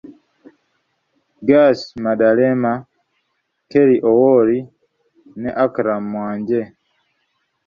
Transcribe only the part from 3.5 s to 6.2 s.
Kerry Owori ne Akram